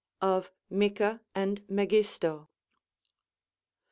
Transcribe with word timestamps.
Of 0.23 0.49
Micca 0.71 1.19
and 1.35 1.61
Merj'isto. 1.67 2.47